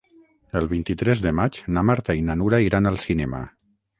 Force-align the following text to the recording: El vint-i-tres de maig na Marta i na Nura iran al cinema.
El 0.59 0.63
vint-i-tres 0.71 1.21
de 1.25 1.33
maig 1.41 1.59
na 1.77 1.85
Marta 1.91 2.17
i 2.21 2.25
na 2.31 2.39
Nura 2.39 2.63
iran 2.71 2.93
al 2.93 3.01
cinema. 3.07 3.45